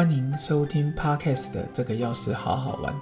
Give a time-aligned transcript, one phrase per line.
[0.00, 2.98] 欢迎收听 Podcast 的这个钥匙好好玩，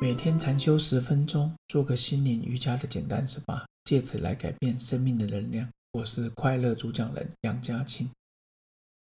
[0.00, 5.68] 每天禅修十分钟，做个心灵瑜伽的简单 SPA，借此来改变生命的能量。
[5.90, 8.08] 我是快乐主讲人杨家清。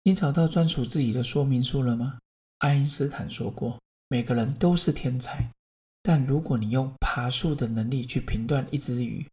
[0.02, 2.18] 你找到专属自己的说明书了吗？
[2.58, 5.52] 爱因斯坦说过，每个人都是天才，
[6.02, 9.24] 但如果你用爬树的能力去评断一只鱼，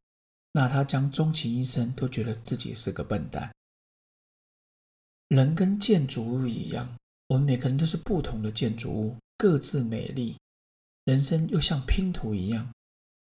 [0.52, 3.50] 那他将终其一生都觉得自己是个笨蛋。
[5.28, 6.94] 人跟建筑物一样，
[7.28, 10.36] 我们每个人都是不同的建筑物，各自美丽。
[11.04, 12.72] 人生又像拼图一样，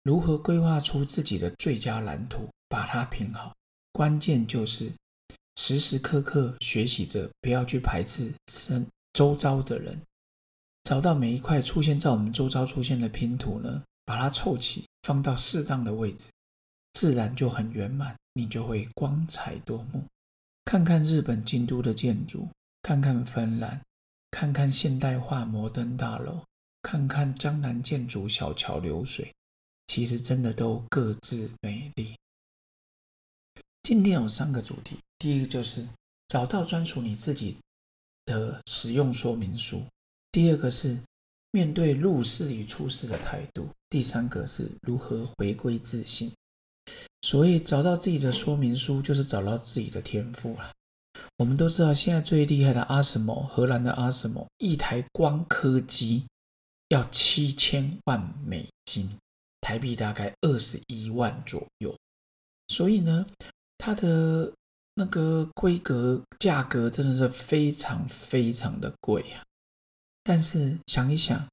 [0.03, 3.55] 如何规划出自己的最佳蓝图，把它拼好？
[3.91, 4.91] 关键就是
[5.55, 9.99] 时时刻刻学习着，不要去排斥身周遭的人，
[10.83, 16.29] 找到每一块出现在我们周遭出现的拼图呢，把它凑齐，放到适当的位置，
[16.93, 20.03] 自然就很圆满，你就会光彩夺目。
[20.65, 22.47] 看看日本京都的建筑，
[22.81, 23.81] 看看芬兰，
[24.39, 26.45] 看看现代化摩登大楼，
[26.81, 29.33] 看看江南建筑小桥流水，
[29.87, 32.15] 其实真的都各自美丽。
[33.83, 35.85] 今天有三个主题，第一个就是
[36.29, 37.57] 找到专属你自己
[38.23, 39.79] 的使用说明书；
[40.31, 40.97] 第二个是
[41.51, 46.31] 面对入世与出世的态度；第三个是如何回归自信。
[47.23, 50.71] 所以找到自己的说明书，就是找到自己的天赋了。
[51.37, 56.25] 我们都知道，现在最厉害的阿什莫，荷兰的阿什莫，一台光刻机
[56.89, 59.09] 要七千万美金，
[59.61, 61.95] 台币大概二十一万左右。
[62.67, 63.25] 所以呢，
[63.77, 64.51] 它的
[64.95, 69.43] 那个规格价格真的是非常非常的贵啊。
[70.23, 71.47] 但是想一想，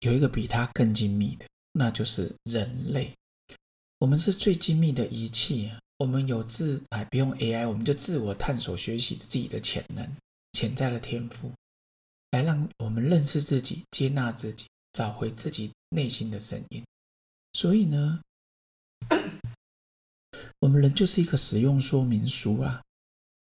[0.00, 3.14] 有一个比它更精密的，那就是人类。
[4.00, 10.16] 我们是最精密的仪器啊，我们有自哎不用 AI，我们就自我探索学习自己的潜能、
[10.52, 11.52] 潜在的天赋，
[12.32, 16.82] 来让我们认识自己、接纳自己、找回自己内心的声音。
[17.52, 18.20] 所以呢，
[20.58, 22.82] 我们人就是一个使用说明书啊。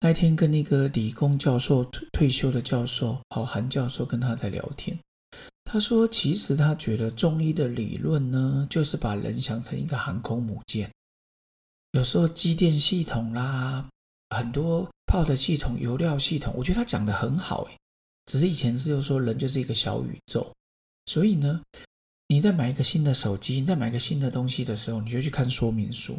[0.00, 1.82] 那天跟那个理工教授
[2.12, 4.98] 退休的教授，好韩教授跟他在聊天。
[5.64, 10.92] 他说：“其实他觉得中医的理论呢，就是把人想成一个航空母舰。
[12.00, 13.86] 有时候机电系统啦，
[14.30, 17.64] 很多泡的系统、油料系统，我觉得他讲的很好。
[17.64, 17.78] 诶，
[18.24, 20.50] 只是以前是就说人就是一个小宇宙。
[21.04, 21.60] 所以呢，
[22.28, 26.18] 你在买一个新的手机，你在买一个新的东西的时候，你就去看说明书。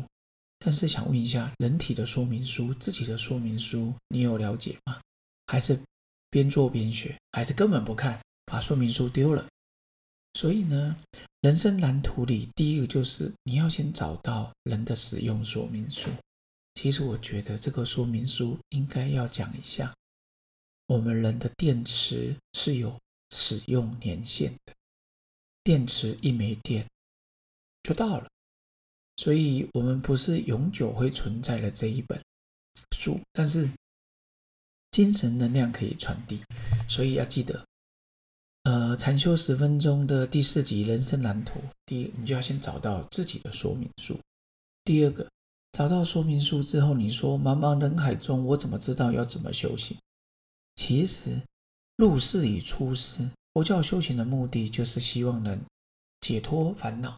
[0.59, 4.99] 但是想问一下，人体的说明书、自己的说明书，你有了解吗？
[5.47, 5.79] 还是
[6.29, 7.17] 边做边学？
[7.31, 9.47] 还是根本不看？”把说明书丢了，
[10.33, 10.95] 所以呢，
[11.41, 16.09] 人生蓝图里第一个就是你要先找到人的使用说明书。
[16.73, 19.93] 其实我觉得这个说明书应该要讲一下，
[20.87, 22.97] 我们人的电池是有
[23.31, 24.73] 使用年限的，
[25.63, 26.87] 电池一没电
[27.83, 28.29] 就到了，
[29.17, 32.19] 所以我们不是永久会存在的这一本
[32.95, 33.69] 书，但是
[34.91, 36.41] 精神能量可以传递，
[36.87, 37.65] 所以要记得。
[38.63, 44.19] 呃，禅修十分钟的第四集人生蓝图，第一，你就要先找到自己的说明书。
[44.83, 45.27] 第二个，
[45.71, 49.97] 找到说明书之后，你说茫茫人海中，我怎么知道要怎么修行？
[50.75, 51.41] 其实
[51.97, 55.59] 入世与出世，佛教修行的目的就是希望能
[56.19, 57.17] 解脱烦恼，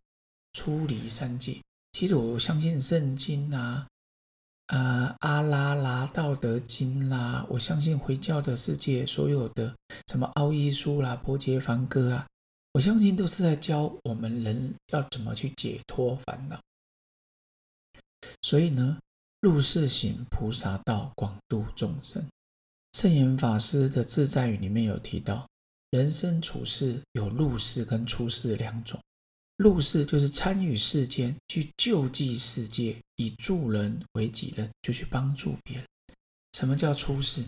[0.53, 1.57] 出离三界。
[1.91, 3.85] 其实我相信圣经啊。
[4.68, 9.75] 呃，阿拉啦，《道德经啦，我相信回教的世界所有的
[10.07, 12.28] 什么奥义书啦、波杰梵歌啊，
[12.72, 16.59] 我相信都是在教我们人要怎么去解脱烦恼。
[18.41, 18.97] 所以呢，
[19.41, 22.25] 入世行菩萨道，广度众生。
[22.94, 25.47] 圣严法师的自在语里面有提到，
[25.91, 29.00] 人生处世有入世跟出世两种。
[29.57, 35.85] 入世就是参与世间，去救济世界，以助人为己任，就去帮助别人。
[36.53, 37.44] 什么叫出世？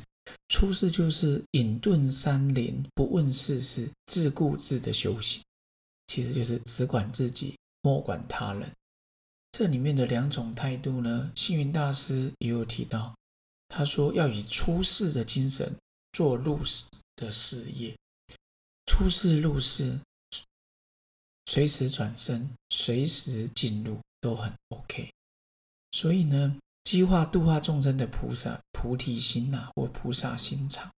[0.47, 5.41] 出世就是隐遁山林，不问世事，自顾自的修行，
[6.07, 8.71] 其实就是只管自己，莫管他人。
[9.51, 13.15] 这里面的两种态度呢，星云大师也有提到，
[13.67, 15.75] 他说要以出世的精神
[16.11, 16.85] 做入世
[17.15, 17.95] 的事业，
[18.85, 19.99] 出世入世。
[21.45, 25.11] 随时转身，随时进入都很 OK。
[25.91, 30.91] 所以呢，激化度化众生的菩萨菩提心呐，或菩萨心肠。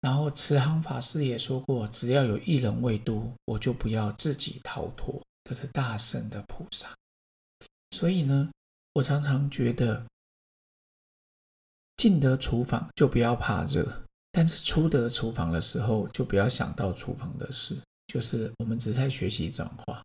[0.00, 5.20] 然后慈航法师也说过，只要有一人未度，我就不要自己逃脱。
[5.42, 6.94] 这是大圣的菩萨。
[7.90, 8.50] 所以呢，
[8.92, 10.06] 我常常觉得，
[11.96, 17.76] 进得厨房就不要怕热，但是出得厨房的时候，就不要想到厨房的事，
[18.08, 20.02] 就是我们只在学习转化。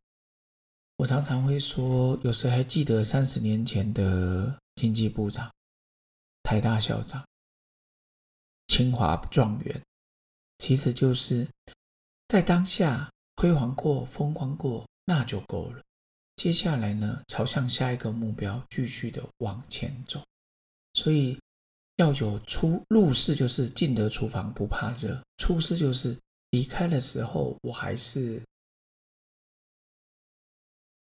[0.97, 5.51] 我常常会说，有时还记得三十年前的经济部长、
[6.43, 7.25] 台大校长、
[8.67, 9.81] 清华状元，
[10.59, 11.47] 其实就是
[12.27, 15.81] 在当下辉煌过、风光过，那就够了。
[16.35, 20.23] 接下来呢，朝向下一个目标，继续的往前走。
[20.93, 21.39] 所以
[21.95, 26.17] 要有出入世，就是进得厨房不怕热；出世就是
[26.53, 28.39] 离开的时候，我还是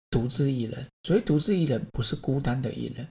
[0.10, 0.88] 独自一人。
[1.04, 3.06] 所以独自一人不是孤单的一人。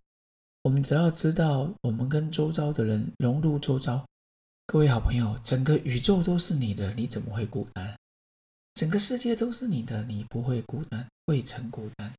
[0.62, 4.02] 我们只要知道，我们跟周遭的人融入周遭。
[4.66, 7.94] 各位好朋友，整个宇宙都是你的，你怎么会孤单？
[8.72, 12.10] 整个世界都是你的，你不会孤单，未曾孤单。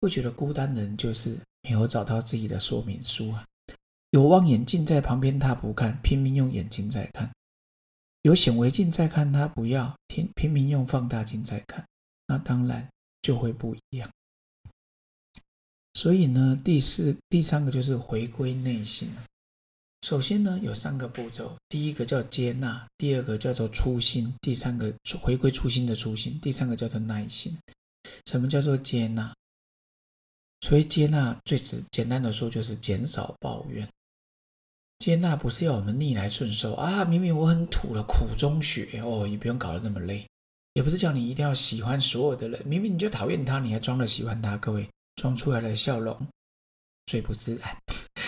[0.00, 3.44] 会觉得孤单的人，就是没有找到自己的说明书啊。
[4.10, 7.28] 有望远镜在旁边，他不看，拼命用眼睛在看；
[8.22, 11.84] 有显微镜在看，他不要，拼拼命用放大镜在看。
[12.26, 12.88] 那当然
[13.22, 14.10] 就会不一样。
[15.94, 19.10] 所以呢，第四、第三个就是回归内心。
[20.02, 21.56] 首先呢，有三个步骤。
[21.68, 27.58] 第一个叫接纳，第二个叫做初心，第三个回归初心的初心，第三个叫做耐心。
[28.26, 29.34] 什么叫做接纳？
[30.60, 33.88] 所以接纳最直简单的说，就是减少抱怨。
[35.08, 37.02] 接纳不是要我们逆来顺受啊！
[37.02, 40.28] 明明我很土了，苦中学哦，也不用搞得这么累。
[40.74, 44.54] 也不是叫你一定要喜欢所有的人，明明你就讨厌他，你还装的喜欢他。
[44.58, 46.14] 各位装出来的笑容
[47.06, 47.74] 最不自然。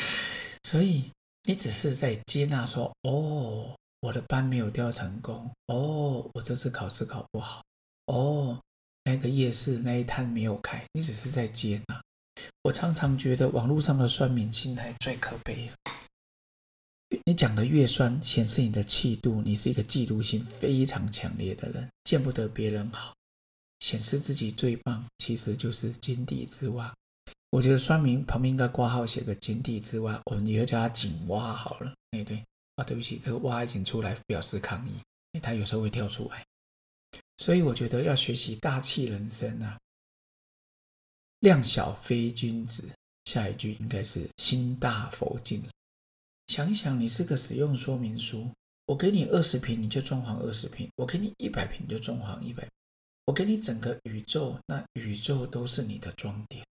[0.64, 1.04] 所以。
[1.44, 5.50] 你只是在接纳说：“哦，我的班没有调成功。
[5.66, 7.62] 哦，我这次考试考不好。
[8.06, 8.60] 哦，
[9.04, 12.00] 那个夜市那一摊没有开。”你只是在接纳。
[12.62, 15.72] 我常常觉得网络上的酸民心态最可悲了。
[17.26, 23.14] 你讲的越酸，显示你的气度，你是一个嫉妒心非常强烈的人，见不得别人好，
[23.80, 26.94] 显示自己最棒，其实就是井底之蛙。
[27.50, 31.92] 我觉得酸民旁边应该挂号写个井底之蛙，我们以后叫他井蛙好了。
[32.12, 32.44] 哎，对，
[32.76, 34.92] 啊，对不起，这个蛙已经出来表示抗议，
[35.40, 36.44] 他有时候会跳出来。
[37.38, 39.76] 所以我觉得要学习大气人生啊，
[41.40, 42.88] 量小非君子。
[43.24, 45.62] 下一句应该是心大佛境。
[46.50, 48.50] 想一想，你是个使用说明书，
[48.86, 52.68] 我给你二十瓶，你就装潢二十瓶；我给你一百瓶，你就装潢一百。
[53.26, 56.66] 我给你整个宇宙，那宇宙都是你的装点。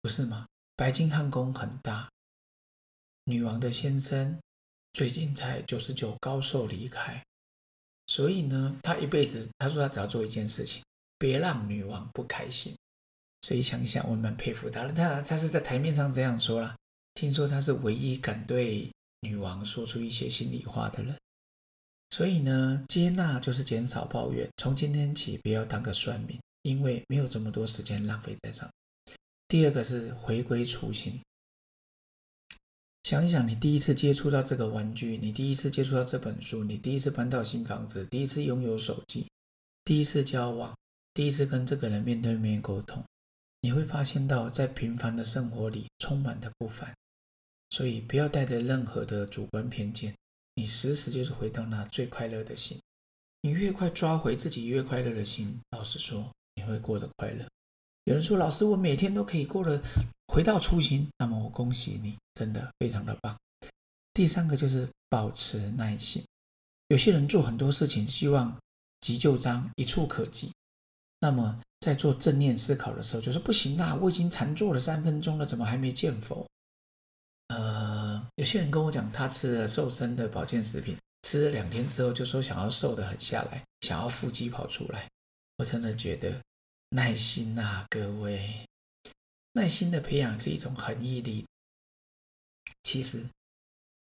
[0.00, 0.46] 不是吗？
[0.74, 2.10] 白金汉宫很大，
[3.24, 4.40] 女王的先生
[4.94, 7.22] 最近才九十九高寿离开，
[8.06, 10.82] 所以呢，他一辈子他说他只要做一件事情，
[11.18, 12.74] 别让女王不开心。
[13.42, 14.94] 所以想一想，我蛮佩服他的。
[14.94, 16.74] 他他是在台面上这样说了，
[17.20, 18.90] 听说他是唯一敢对
[19.20, 21.14] 女王说出一些心里话的人。
[22.08, 28.66] 所以呢，接纳就是减少抱怨，从今天起不要当个算命，因为没有这么多时间浪费在上。
[29.48, 31.20] 第二个是回归初心。
[33.02, 39.26] 想一想，你第一次接触到这个玩具，你第一次接触到这本书，你第一次搬到新房子，第一次拥有手机，
[39.84, 40.74] 第一次交往，
[41.12, 43.04] 第一次跟这个人面对面沟通，
[43.60, 46.94] 你会发现到在平凡的生活里充满的不凡。
[47.70, 50.14] 所以不要带着任何的主观偏见，
[50.56, 52.78] 你时时就是回到那最快乐的心。
[53.42, 57.46] 你越快抓回自己越快乐的心，老实说，你会过得快乐。
[58.04, 59.80] 有人说：“老师，我每天都可以过得
[60.28, 63.38] 回到初心。”那么我恭喜你，真的非常的棒。
[64.12, 66.22] 第三个就是保持耐心。
[66.88, 68.58] 有些人做很多事情，希望
[69.00, 70.50] 急就章，一触可及。
[71.20, 76.44] 那么在做正念思考的时候，就说：“不行啦，我已经禅坐了三分钟了，怎么还没见佛？”
[77.50, 85.08] 呃，有些人跟我讲，他吃了瘦身的保健食品，吃了两天之后，就说想要瘦的很下来，想要腹肌跑出来。
[85.56, 86.40] 我真的觉得。
[86.92, 88.66] 耐心呐，各位，
[89.52, 91.46] 耐心的培养是一种很毅力。
[92.82, 93.24] 其实，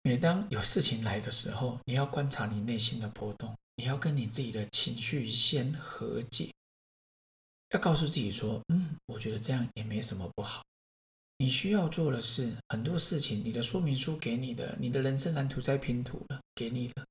[0.03, 6.49] 每当有事情来的时候，你要观察你内心的波动，你要跟你自己的情绪先和解，
[7.71, 10.63] 要告诉自己说：“嗯，我觉得这样也没什么不好。”
[11.39, 17.05] 你需要做的是很多事情，你的说明书给你的，你的人生蓝图在拼图了，给你了。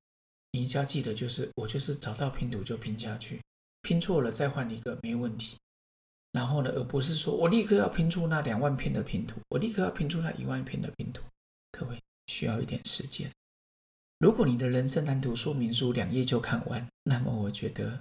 [0.52, 3.40] 你只要记得，就是我就是找到拼图就拼下去，
[3.82, 5.56] 拼错了再换一个没问题。
[6.32, 11.22] 然后呢，而不是说我立刻要拼出那两万片的拼图，我立刻要拼出那一万片的拼图。
[11.70, 13.30] 各位需要一点时间。
[14.18, 18.00] 如果你的人生蓝图说明书两页就看完，那么我觉得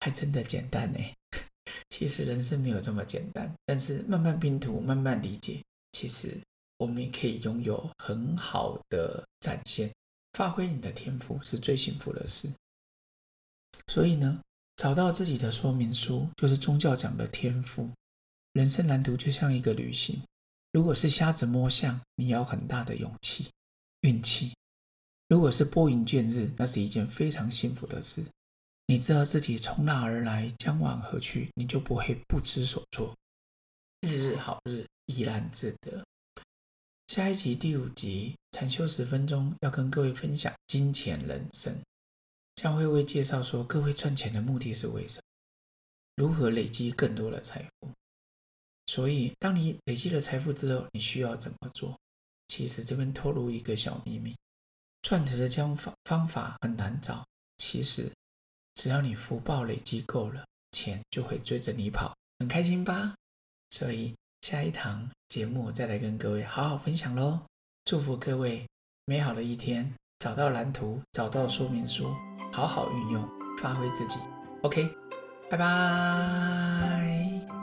[0.00, 0.98] 还真的简单呢。
[1.92, 6.40] 其实人生没有这么简单，但是慢慢拼图，慢慢理解，其实
[6.78, 9.92] 我们也可以拥有很好的展现。
[10.32, 12.48] 发挥你的天赋是最幸福的事。
[13.88, 14.40] 所以呢，
[14.76, 17.90] 找到自己的说明书就是宗教讲的天赋。
[18.54, 20.22] 人生蓝图就像一个旅行，
[20.72, 23.50] 如果是瞎子摸象，你要很大的勇气、
[24.00, 24.54] 运气；
[25.28, 28.24] 如果是拨云见日，那是一件非常幸福的事。
[28.92, 33.16] 你知道自己从哪而来，将往何去，你就不会不知所措。
[34.02, 36.04] 日日好日，怡然自得。
[37.08, 41.74] 下一集第五集禅修十分钟，要跟各位分享金钱人生，
[42.54, 45.22] 将会为介绍说各位赚钱的目的是为什么，
[46.16, 47.90] 如何累积更多的财富。
[48.84, 51.98] 所以，当你累积了财富之后，你需要怎么做？
[52.48, 54.36] 其实这边透露一个小秘密：
[55.00, 57.26] 赚钱的将方方法很难找。
[57.56, 58.12] 其实，
[58.74, 63.14] 只要你福报累积够了，钱就会追着你跑，很开心吧？
[63.70, 67.40] 所以下一堂节目再来跟各位好好分享喽！
[67.84, 68.66] 祝福各位
[69.04, 72.14] 美好的一天，找到蓝图，找到说明书，
[72.52, 73.28] 好好运用，
[73.60, 74.18] 发挥自己。
[74.62, 74.88] OK，
[75.50, 77.61] 拜拜。